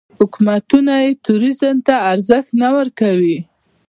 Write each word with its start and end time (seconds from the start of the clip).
حکومتونه 0.19 0.93
یې 1.03 1.11
ټوریزم 1.25 1.75
ته 1.87 1.93
ارزښت 2.11 2.49
نه 2.61 2.69
ورکوي. 2.77 3.37